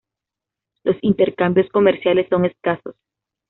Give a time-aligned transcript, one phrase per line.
[0.83, 2.95] Los intercambios comerciales son escasos.